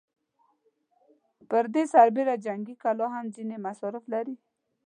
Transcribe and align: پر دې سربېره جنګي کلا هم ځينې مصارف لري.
پر 1.49 1.65
دې 1.73 1.83
سربېره 1.93 2.35
جنګي 2.45 2.75
کلا 2.83 3.07
هم 3.15 3.25
ځينې 3.35 3.55
مصارف 3.65 4.03
لري. 4.13 4.35